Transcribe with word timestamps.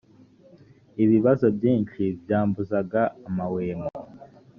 ibibazo 1.03 1.45
byinshi 1.57 2.03
byambuzaga 2.23 3.01
amahwemo 3.27 3.87